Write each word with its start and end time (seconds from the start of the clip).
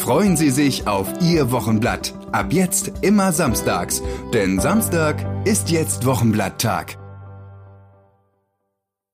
Freuen 0.00 0.34
Sie 0.34 0.48
sich 0.48 0.88
auf 0.88 1.06
Ihr 1.20 1.52
Wochenblatt. 1.52 2.14
Ab 2.32 2.54
jetzt 2.54 2.90
immer 3.02 3.32
samstags, 3.32 4.02
denn 4.32 4.58
Samstag 4.58 5.26
ist 5.44 5.70
jetzt 5.70 6.06
Wochenblatttag. 6.06 6.96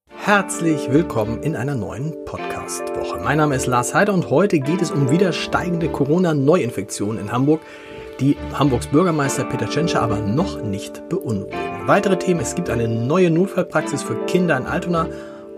Herzlich 0.06 0.88
willkommen 0.92 1.42
in 1.42 1.56
einer 1.56 1.74
neuen 1.74 2.14
Podcast-Woche. 2.24 3.20
Mein 3.20 3.38
Name 3.38 3.56
ist 3.56 3.66
Lars 3.66 3.94
Heider 3.94 4.14
und 4.14 4.30
heute 4.30 4.60
geht 4.60 4.80
es 4.80 4.92
um 4.92 5.10
wieder 5.10 5.32
steigende 5.32 5.88
Corona-Neuinfektionen 5.88 7.18
in 7.18 7.32
Hamburg, 7.32 7.62
die 8.20 8.36
Hamburgs 8.54 8.86
Bürgermeister 8.86 9.42
Peter 9.42 9.68
Tschentscher 9.68 10.02
aber 10.02 10.18
noch 10.18 10.62
nicht 10.62 11.08
beunruhigen. 11.08 11.88
Weitere 11.88 12.16
Themen, 12.16 12.40
es 12.40 12.54
gibt 12.54 12.70
eine 12.70 12.86
neue 12.86 13.32
Notfallpraxis 13.32 14.04
für 14.04 14.14
Kinder 14.26 14.56
in 14.56 14.66
Altona 14.66 15.08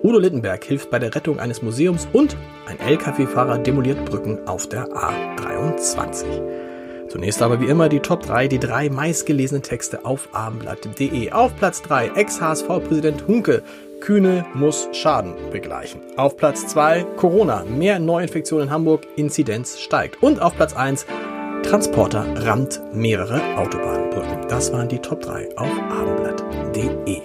Udo 0.02 0.18
Littenberg 0.18 0.64
hilft 0.64 0.90
bei 0.90 0.98
der 0.98 1.14
Rettung 1.14 1.40
eines 1.40 1.60
Museums 1.60 2.06
und 2.12 2.36
ein 2.66 2.78
Lkw-Fahrer 2.78 3.58
demoliert 3.58 4.04
Brücken 4.04 4.38
auf 4.46 4.68
der 4.68 4.86
A23. 4.88 6.24
Zunächst 7.08 7.42
aber 7.42 7.60
wie 7.60 7.66
immer 7.66 7.88
die 7.88 8.00
Top 8.00 8.22
3, 8.22 8.48
die 8.48 8.60
drei 8.60 8.90
meistgelesenen 8.90 9.62
Texte 9.62 10.04
auf 10.04 10.28
abendblatt.de. 10.32 11.32
Auf 11.32 11.56
Platz 11.56 11.82
3 11.82 12.12
Ex-HSV-Präsident 12.14 13.26
Hunke. 13.26 13.62
Kühne 14.00 14.46
muss 14.54 14.88
Schaden 14.92 15.34
begleichen. 15.50 16.00
Auf 16.16 16.36
Platz 16.36 16.66
2 16.68 17.04
Corona. 17.16 17.64
Mehr 17.64 17.98
Neuinfektionen 17.98 18.68
in 18.68 18.72
Hamburg. 18.72 19.06
Inzidenz 19.16 19.80
steigt. 19.80 20.22
Und 20.22 20.40
auf 20.40 20.54
Platz 20.54 20.76
1 20.76 21.06
Transporter 21.64 22.24
rammt 22.46 22.80
mehrere 22.92 23.40
Autobahnbrücken. 23.56 24.46
Das 24.48 24.72
waren 24.72 24.88
die 24.88 25.00
Top 25.00 25.22
3 25.22 25.48
auf 25.56 25.76
abendblatt.de. 25.90 27.22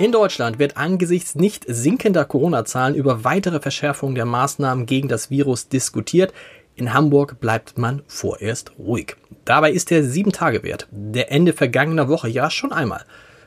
In 0.00 0.12
Deutschland 0.12 0.58
wird 0.58 0.78
angesichts 0.78 1.34
nicht 1.34 1.66
sinkender 1.68 2.24
Corona-Zahlen 2.24 2.94
über 2.94 3.22
weitere 3.22 3.60
Verschärfungen 3.60 4.14
der 4.14 4.24
Maßnahmen 4.24 4.86
gegen 4.86 5.08
das 5.08 5.28
Virus 5.28 5.68
diskutiert. 5.68 6.32
In 6.74 6.94
Hamburg 6.94 7.38
bleibt 7.38 7.76
man 7.76 8.00
vorerst 8.06 8.72
ruhig. 8.78 9.16
Dabei 9.44 9.72
ist 9.72 9.90
der 9.90 10.02
7-Tage-Wert, 10.02 10.88
der 10.90 11.30
Ende 11.30 11.52
vergangener 11.52 12.08
Woche 12.08 12.30
ja 12.30 12.48
schon 12.48 12.72
einmal 12.72 13.04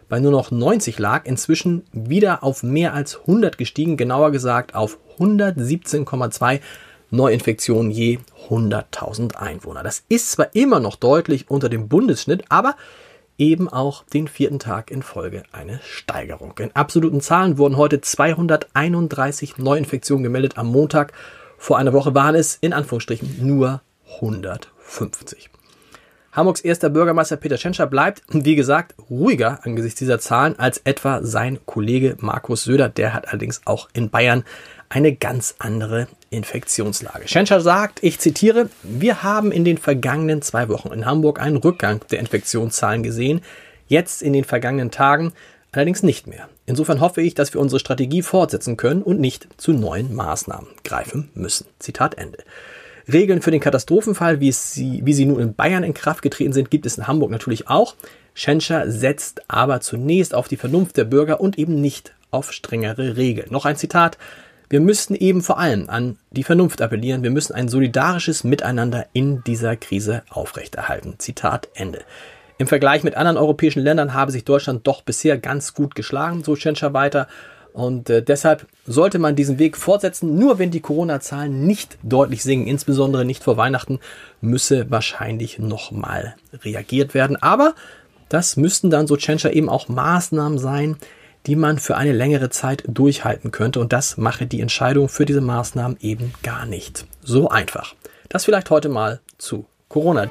bei 0.10 0.20
nur 0.20 0.30
noch 0.30 0.52
90 0.52 1.00
lag, 1.00 1.26
inzwischen 1.26 1.86
wieder 1.92 2.44
auf 2.44 2.62
mehr 2.62 2.94
als 2.94 3.22
100 3.22 3.58
gestiegen, 3.58 3.98
genauer 3.98 4.32
gesagt 4.32 4.76
auf 4.76 5.00
117,2 5.18 6.60
Neuinfektionen 7.10 7.90
je 7.90 8.20
100.000 8.48 9.38
Einwohner. 9.38 9.82
Das 9.82 10.04
ist 10.08 10.30
zwar 10.34 10.54
immer 10.54 10.80
noch 10.80 10.98
deutlich 10.98 11.50
unter 11.50 11.68
dem 11.68 11.88
Bundesschnitt, 11.88 12.44
aber 12.50 12.76
eben 13.38 13.70
auch 13.70 14.04
den 14.06 14.28
vierten 14.28 14.60
Tag 14.60 14.92
in 14.92 15.02
Folge 15.02 15.44
eine 15.52 15.80
Steigerung. 15.84 16.54
In 16.60 16.76
absoluten 16.76 17.22
Zahlen 17.22 17.58
wurden 17.58 17.78
heute 17.78 18.02
231 18.02 19.58
Neuinfektionen 19.58 20.24
gemeldet. 20.24 20.58
Am 20.58 20.68
Montag 20.68 21.14
vor 21.58 21.78
einer 21.78 21.94
Woche 21.94 22.14
waren 22.14 22.36
es 22.36 22.58
in 22.62 22.74
Anführungsstrichen 22.74 23.46
nur 23.46 23.82
150. 24.16 25.50
Hamburgs 26.34 26.62
erster 26.62 26.90
Bürgermeister 26.90 27.38
Peter 27.38 27.58
Tschentscher 27.58 27.86
bleibt, 27.86 28.24
wie 28.32 28.56
gesagt, 28.56 28.96
ruhiger 29.10 29.60
angesichts 29.64 30.00
dieser 30.00 30.18
Zahlen 30.20 30.58
als 30.58 30.80
etwa 30.84 31.22
sein 31.24 31.60
Kollege 31.66 32.18
Markus 32.20 32.64
Söder. 32.64 32.90
Der 32.90 33.14
hat 33.14 33.28
allerdings 33.28 33.62
auch 33.66 33.88
in 33.94 34.10
Bayern 34.10 34.44
eine 34.90 35.14
ganz 35.14 35.56
andere 35.60 36.08
Infektionslage. 36.30 37.28
Schenscher 37.28 37.62
sagt, 37.62 38.00
ich 38.04 38.20
zitiere, 38.20 38.70
wir 38.84 39.24
haben 39.24 39.52
in 39.52 39.66
den 39.66 39.78
vergangenen 39.78 40.42
zwei 40.42 40.70
Wochen 40.70 40.92
in 40.94 41.06
Hamburg 41.06 41.40
einen 41.40 41.58
Rückgang 41.58 42.02
der 42.12 42.20
Infektionszahlen 42.20 43.04
gesehen, 43.04 43.42
jetzt 43.88 44.22
in 44.22 44.34
den 44.34 44.44
vergangenen 44.44 44.92
Tagen 44.92 45.34
allerdings 45.72 46.04
nicht 46.04 46.28
mehr. 46.28 46.50
Insofern 46.66 47.02
hoffe 47.02 47.22
ich, 47.22 47.34
dass 47.34 47.54
wir 47.54 47.62
unsere 47.62 47.80
Strategie 47.80 48.22
fortsetzen 48.22 48.78
können 48.78 49.02
und 49.02 49.20
nicht 49.20 49.48
zu 49.58 49.74
neuen 49.74 50.14
Maßnahmen 50.14 50.70
greifen 50.84 51.30
müssen. 51.34 51.66
Zitat 51.80 52.18
Ende. 52.18 52.40
Regeln 53.12 53.42
für 53.42 53.52
den 53.52 53.60
Katastrophenfall, 53.60 54.40
wie, 54.40 54.52
sie, 54.52 55.02
wie 55.04 55.14
sie 55.14 55.26
nun 55.26 55.42
in 55.42 55.56
Bayern 55.56 55.84
in 55.84 55.94
Kraft 55.94 56.22
getreten 56.22 56.54
sind, 56.54 56.72
gibt 56.72 56.86
es 56.86 56.98
in 56.98 57.08
Hamburg 57.08 57.32
natürlich 57.32 57.68
auch. 57.68 57.96
Schenscher 58.34 58.90
setzt 58.90 59.50
aber 59.50 59.82
zunächst 59.82 60.34
auf 60.34 60.48
die 60.48 60.56
Vernunft 60.56 60.96
der 60.98 61.04
Bürger 61.04 61.42
und 61.42 61.58
eben 61.60 61.82
nicht 61.82 62.14
auf 62.32 62.54
strengere 62.54 63.18
Regeln. 63.18 63.52
Noch 63.52 63.66
ein 63.66 63.76
Zitat. 63.76 64.18
Wir 64.74 64.82
müssten 64.82 65.14
eben 65.14 65.44
vor 65.44 65.60
allem 65.60 65.88
an 65.88 66.18
die 66.32 66.42
Vernunft 66.42 66.82
appellieren. 66.82 67.22
Wir 67.22 67.30
müssen 67.30 67.54
ein 67.54 67.68
solidarisches 67.68 68.44
Miteinander 68.44 69.06
in 69.14 69.44
dieser 69.44 69.76
Krise 69.76 70.24
aufrechterhalten. 70.32 71.14
Zitat 71.20 71.70
Ende. 71.76 72.00
Im 72.58 72.66
Vergleich 72.66 73.04
mit 73.04 73.14
anderen 73.14 73.38
europäischen 73.38 73.84
Ländern 73.84 74.16
habe 74.16 74.32
sich 74.32 74.46
Deutschland 74.46 74.88
doch 74.88 75.04
bisher 75.04 75.38
ganz 75.38 75.76
gut 75.76 75.94
geschlagen, 75.94 76.44
so 76.44 76.56
Schenscher 76.56 76.92
weiter. 76.92 77.28
Und 77.72 78.10
äh, 78.10 78.24
deshalb 78.24 78.66
sollte 78.88 79.20
man 79.20 79.36
diesen 79.36 79.60
Weg 79.60 79.78
fortsetzen. 79.78 80.40
Nur 80.40 80.58
wenn 80.58 80.72
die 80.72 80.82
Corona-Zahlen 80.82 81.68
nicht 81.68 82.00
deutlich 82.02 82.42
sinken, 82.42 82.66
insbesondere 82.66 83.26
nicht 83.26 83.44
vor 83.44 83.58
Weihnachten, 83.58 84.00
müsse 84.42 84.90
wahrscheinlich 84.90 85.60
nochmal 85.60 86.36
reagiert 86.64 87.14
werden. 87.14 87.36
Aber 87.36 87.76
das 88.28 88.58
müssten 88.58 88.90
dann, 88.90 89.06
so 89.06 89.18
Tschentscher, 89.18 89.54
eben 89.54 89.70
auch 89.70 89.88
Maßnahmen 89.88 90.58
sein, 90.58 90.98
die 91.46 91.56
man 91.56 91.78
für 91.80 91.98
eine 91.98 92.14
längere 92.14 92.50
Zeit 92.50 92.84
durchhalten 92.88 93.52
könnte. 93.52 93.80
Und 93.80 93.94
das 93.94 94.18
mache 94.18 94.46
die 94.46 94.62
Entscheidung 94.62 95.10
für 95.10 95.26
diese 95.26 95.42
Maßnahmen 95.42 95.98
eben 96.00 96.34
gar 96.44 96.66
nicht 96.66 97.06
so 97.22 97.50
einfach. 97.50 97.96
Das 98.30 98.46
vielleicht 98.46 98.70
heute 98.70 98.90
mal 98.90 99.20
zu 99.38 99.66
Corona. 99.90 100.30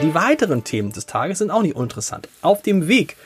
Die 0.00 0.14
weiteren 0.14 0.62
Themen 0.62 0.92
des 0.92 1.06
Tages 1.06 1.38
sind 1.38 1.50
auch 1.50 1.62
nicht 1.62 1.74
uninteressant. 1.74 2.28
Auf 2.42 2.62
dem 2.62 2.86
Weg 2.86 3.16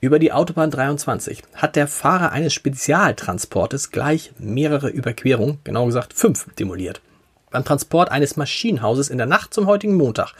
über 0.00 0.18
die 0.18 0.32
Autobahn 0.32 0.70
23 0.70 1.42
hat 1.54 1.76
der 1.76 1.86
Fahrer 1.86 2.32
eines 2.32 2.54
Spezialtransportes 2.54 3.90
gleich 3.90 4.32
mehrere 4.38 4.88
Überquerungen, 4.88 5.58
genau 5.64 5.86
gesagt 5.86 6.14
fünf, 6.14 6.46
demoliert. 6.58 7.00
Beim 7.50 7.64
Transport 7.64 8.10
eines 8.10 8.36
Maschinenhauses 8.36 9.10
in 9.10 9.18
der 9.18 9.26
Nacht 9.26 9.54
zum 9.54 9.66
heutigen 9.66 9.94
Montag 9.94 10.32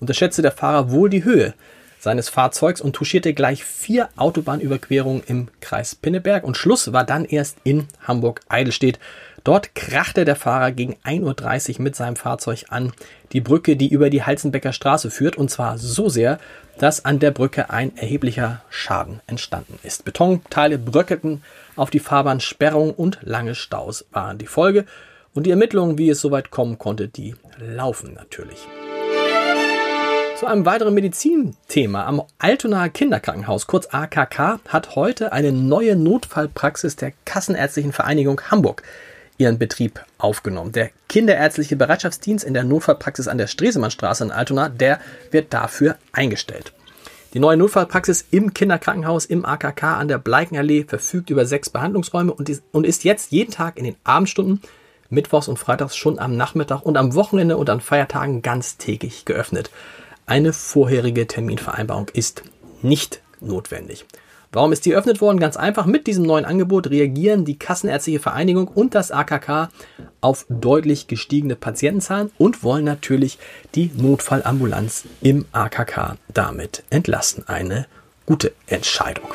unterschätzte 0.00 0.42
der 0.42 0.52
Fahrer 0.52 0.90
wohl 0.90 1.10
die 1.10 1.24
Höhe 1.24 1.54
seines 2.04 2.28
Fahrzeugs 2.28 2.80
und 2.80 2.94
touchierte 2.94 3.34
gleich 3.34 3.64
vier 3.64 4.08
Autobahnüberquerungen 4.16 5.24
im 5.26 5.48
Kreis 5.60 5.96
Pinneberg 5.96 6.44
und 6.44 6.56
Schluss 6.56 6.92
war 6.92 7.02
dann 7.04 7.24
erst 7.24 7.56
in 7.64 7.88
Hamburg-Eidelstedt. 8.06 9.00
Dort 9.42 9.74
krachte 9.74 10.24
der 10.24 10.36
Fahrer 10.36 10.70
gegen 10.70 10.94
1.30 11.04 11.76
Uhr 11.76 11.82
mit 11.82 11.96
seinem 11.96 12.16
Fahrzeug 12.16 12.66
an 12.68 12.92
die 13.32 13.40
Brücke, 13.40 13.76
die 13.76 13.88
über 13.88 14.08
die 14.08 14.22
Halzenbecker 14.22 14.72
Straße 14.72 15.10
führt 15.10 15.36
und 15.36 15.50
zwar 15.50 15.76
so 15.76 16.08
sehr, 16.08 16.38
dass 16.78 17.04
an 17.04 17.18
der 17.18 17.30
Brücke 17.30 17.70
ein 17.70 17.96
erheblicher 17.96 18.62
Schaden 18.70 19.20
entstanden 19.26 19.78
ist. 19.82 20.04
Betonteile 20.04 20.78
bröckelten 20.78 21.42
auf 21.76 21.90
die 21.90 22.00
Fahrbahnsperrung 22.00 22.92
und 22.92 23.18
lange 23.22 23.54
Staus 23.54 24.04
waren 24.12 24.38
die 24.38 24.46
Folge. 24.46 24.86
Und 25.34 25.46
die 25.46 25.50
Ermittlungen, 25.50 25.98
wie 25.98 26.10
es 26.10 26.20
soweit 26.20 26.50
kommen 26.50 26.78
konnte, 26.78 27.08
die 27.08 27.34
laufen 27.58 28.14
natürlich. 28.14 28.68
Zu 30.36 30.46
einem 30.46 30.66
weiteren 30.66 30.94
Medizinthema. 30.94 32.06
Am 32.06 32.22
Altonaer 32.38 32.88
Kinderkrankenhaus, 32.88 33.68
kurz 33.68 33.86
AKK, 33.92 34.58
hat 34.66 34.96
heute 34.96 35.32
eine 35.32 35.52
neue 35.52 35.94
Notfallpraxis 35.94 36.96
der 36.96 37.12
Kassenärztlichen 37.24 37.92
Vereinigung 37.92 38.40
Hamburg 38.50 38.82
ihren 39.38 39.58
Betrieb 39.58 40.04
aufgenommen. 40.18 40.72
Der 40.72 40.90
Kinderärztliche 41.08 41.76
Bereitschaftsdienst 41.76 42.44
in 42.44 42.52
der 42.52 42.64
Notfallpraxis 42.64 43.28
an 43.28 43.38
der 43.38 43.46
Stresemannstraße 43.46 44.24
in 44.24 44.32
Altona, 44.32 44.68
der 44.68 44.98
wird 45.30 45.54
dafür 45.54 45.96
eingestellt. 46.12 46.72
Die 47.32 47.38
neue 47.40 47.56
Notfallpraxis 47.56 48.26
im 48.32 48.52
Kinderkrankenhaus 48.54 49.26
im 49.26 49.44
AKK 49.44 49.82
an 49.84 50.08
der 50.08 50.18
Bleikenallee 50.18 50.84
verfügt 50.84 51.30
über 51.30 51.46
sechs 51.46 51.70
Behandlungsräume 51.70 52.32
und 52.32 52.86
ist 52.86 53.04
jetzt 53.04 53.30
jeden 53.30 53.52
Tag 53.52 53.76
in 53.76 53.84
den 53.84 53.96
Abendstunden, 54.02 54.60
mittwochs 55.10 55.46
und 55.46 55.58
freitags 55.58 55.96
schon 55.96 56.18
am 56.18 56.36
Nachmittag 56.36 56.82
und 56.82 56.96
am 56.96 57.14
Wochenende 57.14 57.56
und 57.56 57.70
an 57.70 57.80
Feiertagen 57.80 58.42
ganztägig 58.42 59.24
geöffnet. 59.24 59.70
Eine 60.26 60.54
vorherige 60.54 61.26
Terminvereinbarung 61.26 62.08
ist 62.14 62.44
nicht 62.80 63.20
notwendig. 63.40 64.06
Warum 64.52 64.72
ist 64.72 64.86
die 64.86 64.92
eröffnet 64.92 65.20
worden? 65.20 65.38
Ganz 65.38 65.58
einfach. 65.58 65.84
Mit 65.84 66.06
diesem 66.06 66.24
neuen 66.24 66.46
Angebot 66.46 66.88
reagieren 66.88 67.44
die 67.44 67.58
Kassenärztliche 67.58 68.20
Vereinigung 68.20 68.68
und 68.68 68.94
das 68.94 69.10
AKK 69.10 69.68
auf 70.22 70.46
deutlich 70.48 71.08
gestiegene 71.08 71.56
Patientenzahlen 71.56 72.30
und 72.38 72.62
wollen 72.62 72.84
natürlich 72.84 73.38
die 73.74 73.90
Notfallambulanz 73.96 75.04
im 75.20 75.44
AKK 75.52 76.16
damit 76.32 76.84
entlassen. 76.88 77.46
Eine 77.46 77.86
gute 78.24 78.52
Entscheidung. 78.66 79.28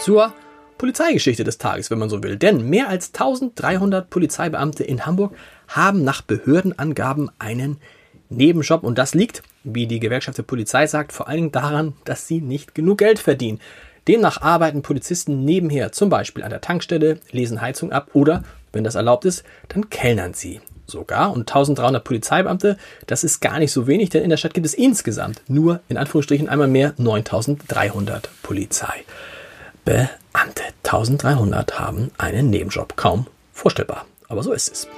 Zur 0.00 0.32
Polizeigeschichte 0.78 1.44
des 1.44 1.58
Tages, 1.58 1.92
wenn 1.92 1.98
man 1.98 2.10
so 2.10 2.22
will. 2.24 2.36
Denn 2.36 2.68
mehr 2.68 2.88
als 2.88 3.12
1300 3.14 4.10
Polizeibeamte 4.10 4.82
in 4.82 5.06
Hamburg 5.06 5.32
haben 5.68 6.02
nach 6.02 6.22
Behördenangaben 6.22 7.30
einen 7.38 7.78
Nebenjob 8.28 8.82
und 8.82 8.98
das 8.98 9.14
liegt, 9.14 9.42
wie 9.64 9.86
die 9.86 10.00
Gewerkschaft 10.00 10.38
der 10.38 10.42
Polizei 10.42 10.86
sagt, 10.86 11.12
vor 11.12 11.28
allen 11.28 11.36
Dingen 11.36 11.52
daran, 11.52 11.94
dass 12.04 12.26
sie 12.26 12.40
nicht 12.40 12.74
genug 12.74 12.98
Geld 12.98 13.18
verdienen. 13.18 13.60
Demnach 14.08 14.40
arbeiten 14.40 14.82
Polizisten 14.82 15.44
nebenher 15.44 15.92
zum 15.92 16.08
Beispiel 16.08 16.44
an 16.44 16.50
der 16.50 16.60
Tankstelle, 16.60 17.18
lesen 17.32 17.60
Heizung 17.60 17.92
ab 17.92 18.10
oder, 18.12 18.44
wenn 18.72 18.84
das 18.84 18.94
erlaubt 18.94 19.24
ist, 19.24 19.44
dann 19.68 19.90
kellnern 19.90 20.34
sie 20.34 20.60
sogar. 20.86 21.32
Und 21.32 21.40
1300 21.40 22.04
Polizeibeamte, 22.04 22.76
das 23.06 23.24
ist 23.24 23.40
gar 23.40 23.58
nicht 23.58 23.72
so 23.72 23.86
wenig, 23.86 24.10
denn 24.10 24.22
in 24.22 24.30
der 24.30 24.36
Stadt 24.36 24.54
gibt 24.54 24.66
es 24.66 24.74
insgesamt 24.74 25.42
nur 25.48 25.80
in 25.88 25.96
Anführungsstrichen 25.96 26.48
einmal 26.48 26.68
mehr 26.68 26.94
9300 26.96 28.28
Polizeibeamte. 28.42 30.10
1300 30.84 31.78
haben 31.78 32.10
einen 32.18 32.50
Nebenjob. 32.50 32.96
Kaum 32.96 33.26
vorstellbar. 33.52 34.06
Aber 34.28 34.42
so 34.42 34.52
ist 34.52 34.70
es. 34.70 34.88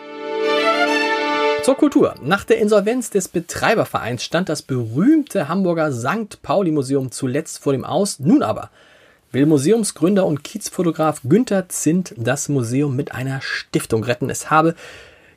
Zur 1.68 1.76
Kultur. 1.76 2.14
Nach 2.22 2.44
der 2.44 2.60
Insolvenz 2.60 3.10
des 3.10 3.28
Betreibervereins 3.28 4.24
stand 4.24 4.48
das 4.48 4.62
berühmte 4.62 5.50
Hamburger 5.50 5.92
St. 5.92 6.40
Pauli 6.40 6.70
Museum 6.70 7.10
zuletzt 7.10 7.58
vor 7.58 7.74
dem 7.74 7.84
Aus. 7.84 8.20
Nun 8.20 8.42
aber 8.42 8.70
will 9.32 9.44
Museumsgründer 9.44 10.24
und 10.24 10.42
Kiezfotograf 10.42 11.20
Günther 11.24 11.68
Zint 11.68 12.14
das 12.16 12.48
Museum 12.48 12.96
mit 12.96 13.12
einer 13.12 13.42
Stiftung 13.42 14.02
retten. 14.02 14.30
Es 14.30 14.48
habe 14.48 14.74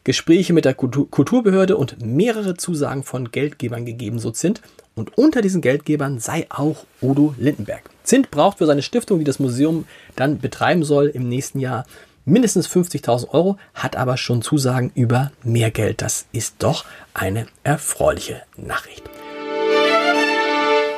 Gespräche 0.05 0.53
mit 0.53 0.63
der 0.63 0.73
Kulturbehörde 0.73 1.75
und 1.75 2.01
mehrere 2.01 2.55
Zusagen 2.55 3.03
von 3.03 3.31
Geldgebern 3.31 3.85
gegeben, 3.85 4.17
so 4.17 4.31
Zint. 4.31 4.61
Und 4.95 5.17
unter 5.17 5.41
diesen 5.41 5.59
Geldgebern 5.59 6.19
sei 6.19 6.47
auch 6.47 6.85
Udo 7.01 7.35
Lindenberg. 7.39 7.89
Zint 8.03 8.31
braucht 8.31 8.59
für 8.59 8.67
seine 8.67 8.83
Stiftung, 8.83 9.19
die 9.19 9.25
das 9.25 9.39
Museum 9.39 9.85
dann 10.15 10.39
betreiben 10.39 10.85
soll, 10.85 11.07
im 11.07 11.27
nächsten 11.27 11.59
Jahr 11.59 11.85
mindestens 12.31 12.67
50.000 12.67 13.29
Euro, 13.29 13.57
hat 13.73 13.95
aber 13.95 14.17
schon 14.17 14.41
Zusagen 14.41 14.91
über 14.95 15.31
mehr 15.43 15.69
Geld. 15.69 16.01
Das 16.01 16.25
ist 16.31 16.55
doch 16.59 16.85
eine 17.13 17.45
erfreuliche 17.63 18.41
Nachricht. 18.55 19.03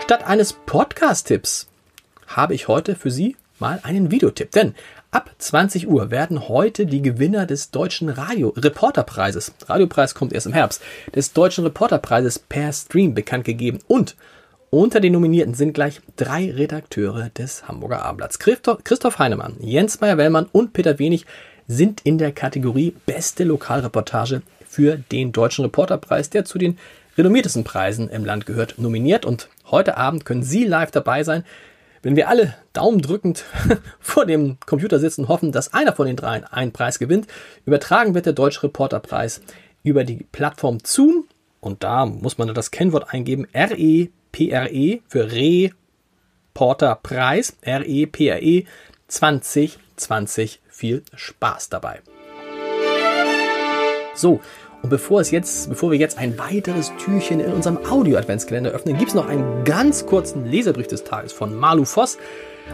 Statt 0.03 0.25
eines 0.25 0.53
Podcast-Tipps 0.53 1.67
habe 2.27 2.53
ich 2.53 2.67
heute 2.67 2.95
für 2.95 3.11
Sie 3.11 3.35
mal 3.59 3.79
einen 3.83 4.11
Videotipp. 4.11 4.51
Denn 4.51 4.75
ab 5.11 5.31
20 5.37 5.87
Uhr 5.87 6.11
werden 6.11 6.47
heute 6.47 6.85
die 6.85 7.01
Gewinner 7.01 7.45
des 7.45 7.71
Deutschen 7.71 8.09
Radio 8.09 8.49
Reporterpreises, 8.55 9.53
Radiopreis 9.67 10.15
kommt 10.15 10.33
erst 10.33 10.47
im 10.47 10.53
Herbst, 10.53 10.81
des 11.15 11.33
Deutschen 11.33 11.63
Reporterpreises 11.63 12.39
per 12.39 12.71
Stream 12.73 13.13
bekannt 13.13 13.45
gegeben. 13.45 13.79
Und 13.87 14.15
unter 14.81 14.99
den 14.99 15.13
Nominierten 15.13 15.53
sind 15.53 15.73
gleich 15.73 16.01
drei 16.15 16.51
Redakteure 16.51 17.29
des 17.29 17.67
Hamburger 17.67 18.03
Abendblatts. 18.03 18.39
Christoph 18.39 19.19
Heinemann, 19.19 19.57
Jens 19.59 20.01
Meyer-Wellmann 20.01 20.47
und 20.51 20.73
Peter 20.73 20.97
Wenig 20.97 21.27
sind 21.67 22.01
in 22.01 22.17
der 22.17 22.31
Kategorie 22.31 22.95
Beste 23.05 23.43
Lokalreportage 23.43 24.41
für 24.65 24.97
den 24.97 25.31
Deutschen 25.31 25.63
Reporterpreis, 25.65 26.31
der 26.31 26.43
zu 26.43 26.57
den 26.57 26.79
renommiertesten 27.15 27.63
Preisen 27.63 28.09
im 28.09 28.25
Land 28.25 28.47
gehört, 28.47 28.79
nominiert. 28.79 29.25
Und 29.25 29.47
heute 29.69 29.95
Abend 29.95 30.25
können 30.25 30.41
Sie 30.41 30.63
live 30.63 30.89
dabei 30.89 31.23
sein 31.23 31.43
wenn 32.05 32.17
wir 32.17 32.27
alle 32.27 32.53
daumendrückend 32.73 33.45
vor 34.01 34.25
dem 34.25 34.57
Computer 34.65 34.99
sitzen, 34.99 35.29
hoffen, 35.29 35.53
dass 35.53 35.73
einer 35.73 35.93
von 35.93 36.05
den 36.05 36.17
dreien 36.17 36.43
einen 36.43 36.73
Preis 36.73 36.99
gewinnt, 36.99 37.27
übertragen 37.65 38.13
wird 38.13 38.25
der 38.25 38.33
Deutsche 38.33 38.63
Reporterpreis 38.63 39.39
über 39.83 40.03
die 40.03 40.25
Plattform 40.33 40.79
Zoom 40.83 41.27
und 41.61 41.81
da 41.81 42.05
muss 42.05 42.37
man 42.37 42.53
das 42.53 42.71
Kennwort 42.71 43.13
eingeben, 43.13 43.47
R-E-P-R-E 43.53 44.11
-E 44.33 45.01
für 45.07 45.31
Reporterpreis, 46.53 47.55
R-E-P-R-E 47.61 48.65
2020. 49.07 50.59
Viel 50.69 51.03
Spaß 51.15 51.69
dabei. 51.69 52.01
So, 54.15 54.41
und 54.83 54.89
bevor 54.89 55.21
es 55.21 55.31
jetzt, 55.31 55.69
bevor 55.69 55.91
wir 55.91 55.97
jetzt 55.97 56.17
ein 56.17 56.37
weiteres 56.37 56.91
Türchen 56.97 57.39
in 57.39 57.53
unserem 57.53 57.77
Audio-Adventskalender 57.85 58.71
öffnen, 58.71 58.97
gibt 58.97 59.09
es 59.09 59.15
noch 59.15 59.27
einen 59.27 59.63
ganz 59.63 60.05
kurzen 60.05 60.45
Leserbrief 60.45 60.87
des 60.87 61.05
Tages 61.05 61.31
von 61.31 61.55
Malu 61.57 61.85
Voss. 61.85 62.17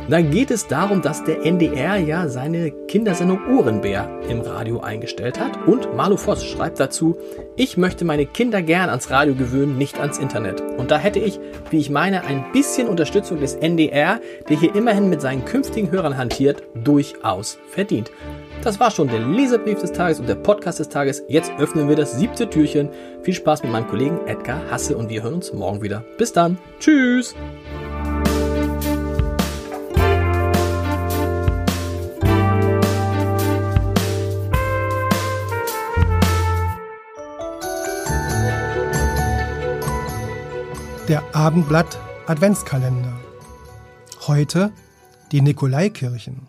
Da 0.10 0.22
geht 0.22 0.52
es 0.52 0.68
darum, 0.68 1.02
dass 1.02 1.24
der 1.24 1.46
NDR 1.46 1.98
ja 1.98 2.28
seine 2.28 2.72
Kindersendung 2.88 3.40
Ohrenbär 3.48 4.10
im 4.28 4.42
Radio 4.42 4.80
eingestellt 4.80 5.40
hat. 5.40 5.68
Und 5.68 5.96
Malu 5.96 6.18
Voss 6.18 6.44
schreibt 6.44 6.80
dazu, 6.80 7.18
ich 7.56 7.78
möchte 7.78 8.06
meine 8.06 8.26
Kinder 8.26 8.62
gern 8.62 8.90
ans 8.90 9.12
Radio 9.12 9.36
gewöhnen, 9.36 9.78
nicht 9.78 10.00
ans 10.00 10.18
Internet. 10.18 10.62
Und 10.78 10.92
da 10.92 10.98
hätte 10.98 11.20
ich, 11.20 11.40
wie 11.70 11.78
ich 11.78 11.90
meine, 11.90 12.24
ein 12.24 12.46
bisschen 12.54 12.88
Unterstützung 12.88 13.40
des 13.40 13.56
NDR, 13.56 14.20
der 14.50 14.60
hier 14.60 14.74
immerhin 14.76 15.10
mit 15.10 15.22
seinen 15.22 15.46
künftigen 15.46 15.92
Hörern 15.92 16.18
hantiert, 16.18 16.64
durchaus 16.74 17.60
verdient. 17.70 18.12
Das 18.64 18.80
war 18.80 18.92
schon 18.92 19.08
der 19.08 19.20
Leserbrief 19.20 19.80
des 19.80 19.94
Tages 19.94 20.20
und 20.20 20.28
der 20.28 20.36
Podcast 20.36 20.80
des 20.80 20.90
Tages. 20.90 21.24
Jetzt 21.28 21.52
öffnen 21.60 21.88
wir 21.88 21.96
das 21.96 22.20
siebte 22.20 22.50
Türchen. 22.50 22.90
Viel 23.24 23.34
Spaß 23.34 23.64
mit 23.64 23.72
meinem 23.72 23.88
Kollegen 23.88 24.20
Edgar 24.28 24.60
Hasse 24.70 24.98
und 24.98 25.10
wir 25.10 25.24
hören 25.24 25.36
uns 25.36 25.54
morgen 25.54 25.82
wieder. 25.82 26.04
Bis 26.18 26.34
dann. 26.34 26.58
Tschüss. 26.80 27.36
Der 41.10 41.36
Abendblatt 41.36 41.98
Adventskalender. 42.28 43.20
Heute 44.28 44.72
die 45.32 45.42
Nikolaikirchen. 45.42 46.46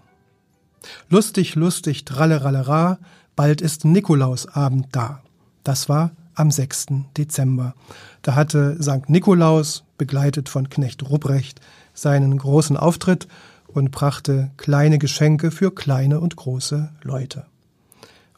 Lustig, 1.08 1.54
lustig, 1.54 2.04
trallerallera, 2.04 2.98
bald 3.36 3.62
ist 3.62 3.86
Nikolausabend 3.86 4.88
da. 4.92 5.22
Das 5.64 5.88
war 5.88 6.10
am 6.34 6.50
6. 6.50 6.88
Dezember. 7.16 7.72
Da 8.20 8.34
hatte 8.34 8.76
St. 8.82 9.08
Nikolaus, 9.08 9.84
begleitet 9.96 10.50
von 10.50 10.68
Knecht 10.68 11.08
Rupprecht, 11.08 11.62
seinen 11.94 12.36
großen 12.36 12.76
Auftritt 12.76 13.28
und 13.66 13.92
brachte 13.92 14.50
kleine 14.58 14.98
Geschenke 14.98 15.52
für 15.52 15.74
kleine 15.74 16.20
und 16.20 16.36
große 16.36 16.90
Leute. 17.02 17.46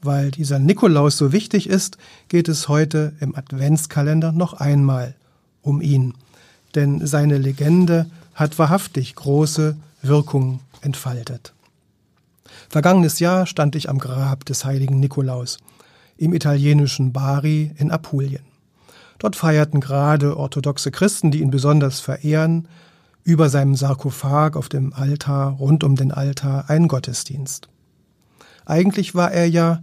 Weil 0.00 0.30
dieser 0.30 0.60
Nikolaus 0.60 1.18
so 1.18 1.32
wichtig 1.32 1.68
ist, 1.68 1.98
geht 2.28 2.48
es 2.48 2.68
heute 2.68 3.12
im 3.18 3.34
Adventskalender 3.34 4.30
noch 4.30 4.52
einmal 4.52 5.16
um 5.62 5.80
ihn. 5.80 6.14
Denn 6.74 7.06
seine 7.06 7.38
Legende 7.38 8.10
hat 8.34 8.58
wahrhaftig 8.58 9.14
große 9.14 9.76
Wirkung 10.02 10.60
entfaltet. 10.80 11.52
Vergangenes 12.68 13.18
Jahr 13.18 13.46
stand 13.46 13.76
ich 13.76 13.88
am 13.88 13.98
Grab 13.98 14.44
des 14.44 14.64
heiligen 14.64 14.98
Nikolaus 15.00 15.58
im 16.16 16.34
italienischen 16.34 17.12
Bari 17.12 17.72
in 17.76 17.90
Apulien. 17.90 18.42
Dort 19.18 19.36
feierten 19.36 19.80
gerade 19.80 20.36
orthodoxe 20.36 20.90
Christen, 20.90 21.30
die 21.30 21.40
ihn 21.40 21.50
besonders 21.50 22.00
verehren, 22.00 22.66
über 23.24 23.48
seinem 23.48 23.76
Sarkophag 23.76 24.56
auf 24.56 24.68
dem 24.68 24.92
Altar, 24.92 25.50
rund 25.52 25.84
um 25.84 25.94
den 25.94 26.10
Altar, 26.10 26.68
einen 26.68 26.88
Gottesdienst. 26.88 27.68
Eigentlich 28.64 29.14
war 29.14 29.30
er 29.30 29.48
ja 29.48 29.82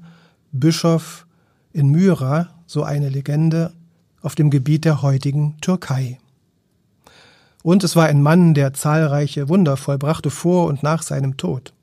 Bischof 0.51 1.25
in 1.71 1.89
Myra, 1.89 2.49
so 2.65 2.83
eine 2.83 3.09
Legende, 3.09 3.71
auf 4.21 4.35
dem 4.35 4.49
Gebiet 4.49 4.85
der 4.85 5.01
heutigen 5.01 5.57
Türkei. 5.61 6.19
Und 7.63 7.83
es 7.83 7.95
war 7.95 8.05
ein 8.05 8.21
Mann, 8.21 8.53
der 8.53 8.73
zahlreiche 8.73 9.49
Wunder 9.49 9.77
vollbrachte 9.77 10.29
vor 10.29 10.67
und 10.67 10.83
nach 10.83 11.01
seinem 11.01 11.37
Tod. 11.37 11.73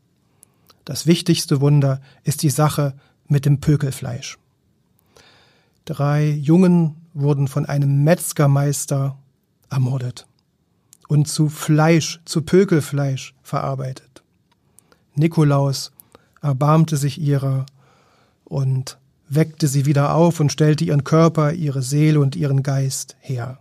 Das 0.84 1.06
wichtigste 1.06 1.60
Wunder 1.60 2.00
ist 2.24 2.42
die 2.42 2.50
Sache 2.50 2.94
mit 3.28 3.44
dem 3.44 3.60
Pökelfleisch. 3.60 4.38
Drei 5.84 6.30
Jungen 6.30 6.96
wurden 7.14 7.48
von 7.48 7.66
einem 7.66 8.04
Metzgermeister 8.04 9.16
ermordet 9.70 10.26
und 11.08 11.28
zu 11.28 11.48
Fleisch, 11.48 12.20
zu 12.24 12.42
Pökelfleisch 12.42 13.34
verarbeitet. 13.42 14.22
Nikolaus 15.14 15.92
erbarmte 16.42 16.96
sich 16.96 17.20
ihrer 17.20 17.66
und 18.44 18.98
weckte 19.28 19.68
sie 19.68 19.86
wieder 19.86 20.14
auf 20.14 20.40
und 20.40 20.52
stellte 20.52 20.84
ihren 20.84 21.04
Körper, 21.04 21.52
ihre 21.52 21.82
Seele 21.82 22.20
und 22.20 22.36
ihren 22.36 22.62
Geist 22.62 23.16
her. 23.20 23.58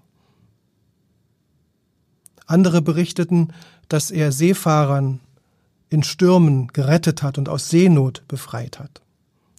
Andere 2.45 2.81
berichteten, 2.81 3.49
dass 3.89 4.11
er 4.11 4.31
Seefahrern 4.31 5.19
in 5.89 6.03
Stürmen 6.03 6.67
gerettet 6.67 7.23
hat 7.23 7.37
und 7.37 7.49
aus 7.49 7.69
Seenot 7.69 8.23
befreit 8.27 8.79
hat. 8.79 9.01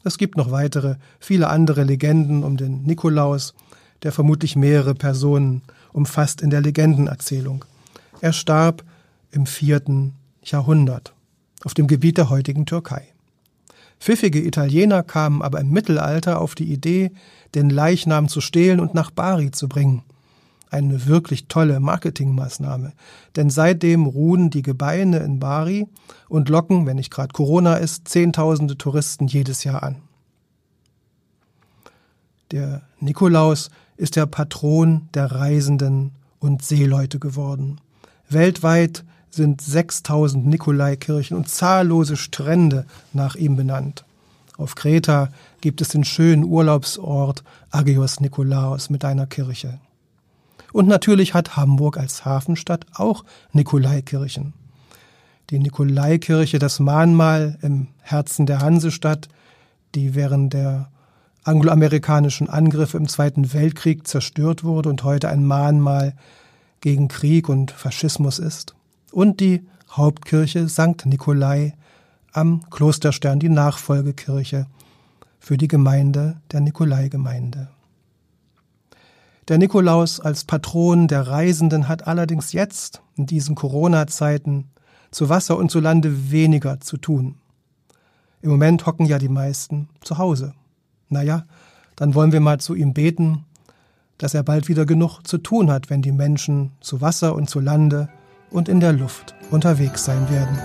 Es 0.05 0.19
gibt 0.19 0.37
noch 0.37 0.51
weitere, 0.51 0.97
viele 1.19 1.49
andere 1.49 1.83
Legenden 1.83 2.45
um 2.45 2.57
den 2.57 2.85
Nikolaus, 2.85 3.55
der 4.03 4.13
vermutlich 4.13 4.55
mehrere 4.55 4.95
Personen 4.95 5.63
umfasst 5.93 6.43
in 6.43 6.51
der 6.51 6.61
Legendenerzählung. 6.61 7.65
Er 8.21 8.33
starb 8.33 8.85
im 9.33 9.47
vierten 9.47 10.15
Jahrhundert 10.45 11.13
auf 11.65 11.75
dem 11.75 11.89
Gebiet 11.89 12.19
der 12.19 12.31
heutigen 12.31 12.67
Türkei. 12.67 13.09
Pfiffige 13.99 14.45
Italiener 14.45 15.03
kamen 15.03 15.43
aber 15.43 15.61
im 15.61 15.71
Mittelalter 15.71 16.41
auf 16.41 16.55
die 16.55 16.73
Idee, 16.73 17.11
den 17.55 17.71
Leichnam 17.71 18.29
zu 18.29 18.41
stehlen 18.41 18.81
und 18.81 18.95
nach 18.95 19.11
Bari 19.11 19.51
zu 19.51 19.69
bringen– 19.69 20.03
eine 20.71 21.07
wirklich 21.07 21.47
tolle 21.49 21.81
Marketingmaßnahme. 21.81 22.93
Denn 23.37 23.51
seitdem 23.51 24.07
ruhen 24.07 24.51
die 24.51 24.63
Gebeine 24.63 25.19
in 25.19 25.39
Bari 25.39 25.87
und 26.29 26.49
locken, 26.49 26.87
wenn 26.87 26.97
nicht 26.97 27.11
gerade 27.11 27.33
Corona 27.33 27.77
ist, 27.77 28.09
Zehntausende 28.09 28.77
Touristen 28.77 29.27
jedes 29.27 29.65
Jahr 29.65 29.83
an. 29.83 29.97
Der 32.51 32.83
Nikolaus 33.01 33.71
ist 33.97 34.17
der 34.17 34.27
Patron 34.27 35.09
der 35.15 35.33
Reisenden 35.33 36.13
und 36.39 36.63
Seeleute 36.63 37.19
geworden. 37.19 37.81
Weltweit 38.29 39.05
sind 39.37 39.61
6000 39.61 40.47
Nikolaikirchen 40.47 41.37
und 41.37 41.49
zahllose 41.49 42.17
Strände 42.17 42.87
nach 43.13 43.37
ihm 43.37 43.55
benannt. 43.57 44.05
Auf 44.57 44.75
Kreta 44.75 45.29
gibt 45.61 45.81
es 45.81 45.89
den 45.89 46.05
schönen 46.05 46.45
Urlaubsort 46.45 47.45
Agios 47.71 48.21
Nikolaos 48.21 48.91
mit 48.91 49.05
einer 49.05 49.27
Kirche. 49.27 49.79
Und 50.73 50.89
natürlich 50.89 51.35
hat 51.35 51.57
Hamburg 51.57 51.99
als 51.99 52.25
Hafenstadt 52.25 52.87
auch 52.95 53.25
Nikolaikirchen. 53.53 54.55
Die 55.51 55.59
Nikolaikirche, 55.59 56.59
das 56.59 56.81
Mahnmal 56.81 57.59
im 57.63 57.89
Herzen 58.01 58.47
der 58.47 58.61
Hansestadt, 58.61 59.29
die 59.95 60.15
während 60.15 60.55
der 60.55 60.91
angloamerikanischen 61.45 62.49
Angriffe 62.49 62.97
im 62.97 63.09
Zweiten 63.09 63.53
Weltkrieg 63.53 64.07
zerstört 64.07 64.65
wurde 64.65 64.89
und 64.89 65.05
heute 65.05 65.29
ein 65.29 65.47
Mahnmal 65.47 66.15
gegen 66.81 67.09
Krieg 67.09 67.49
und 67.49 67.71
Faschismus 67.71 68.39
ist. 68.39 68.75
Und 69.17 69.41
die 69.41 69.67
Hauptkirche 69.91 70.69
St. 70.69 71.07
Nikolai 71.07 71.73
am 72.35 72.69
Klosterstern, 72.69 73.41
die 73.41 73.49
Nachfolgekirche 73.49 74.67
für 75.39 75.57
die 75.57 75.69
Gemeinde 75.69 76.37
der 76.53 76.61
Nikolaigemeinde. 76.61 77.69
Der 79.49 79.57
Nikolaus 79.57 80.21
als 80.21 80.45
Patron 80.45 81.09
der 81.09 81.29
Reisenden 81.29 81.89
hat 81.89 82.07
allerdings 82.07 82.53
jetzt, 82.53 83.01
in 83.17 83.25
diesen 83.25 83.55
Corona-Zeiten, 83.55 84.69
zu 85.11 85.31
Wasser 85.31 85.57
und 85.57 85.71
zu 85.71 85.81
Lande 85.81 86.31
weniger 86.31 86.81
zu 86.81 86.99
tun. 86.99 87.37
Im 88.43 88.51
Moment 88.51 88.85
hocken 88.85 89.07
ja 89.07 89.19
die 89.19 89.31
meisten 89.31 89.89
zu 90.03 90.19
Hause. 90.19 90.53
Naja, 91.09 91.47
dann 91.97 92.15
wollen 92.15 92.33
wir 92.33 92.41
mal 92.41 92.61
zu 92.61 92.75
ihm 92.75 92.93
beten, 92.93 93.47
dass 94.19 94.35
er 94.35 94.43
bald 94.43 94.69
wieder 94.69 94.85
genug 94.85 95.23
zu 95.23 95.39
tun 95.39 95.71
hat, 95.71 95.89
wenn 95.89 96.03
die 96.03 96.13
Menschen 96.13 96.73
zu 96.83 97.01
Wasser 97.01 97.35
und 97.35 97.49
zu 97.49 97.61
Lande 97.61 98.11
und 98.51 98.69
in 98.69 98.81
der 98.81 98.93
Luft 98.93 99.35
unterwegs 99.51 100.05
sein 100.05 100.29
werden. 100.31 100.59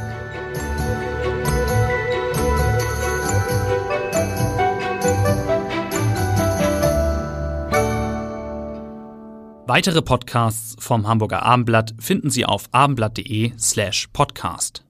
Weitere 9.68 10.02
Podcasts 10.02 10.76
vom 10.80 11.08
Hamburger 11.08 11.44
Abendblatt 11.44 11.96
finden 11.98 12.30
Sie 12.30 12.46
auf 12.46 12.66
abendblatt.de 12.74 13.54
slash 13.58 14.08
podcast. 14.12 14.84